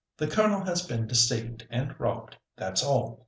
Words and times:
The 0.17 0.25
Colonel 0.25 0.61
has 0.65 0.81
been 0.81 1.05
deceived 1.05 1.67
and 1.69 1.93
robbed, 1.99 2.35
that's 2.57 2.83
all! 2.83 3.19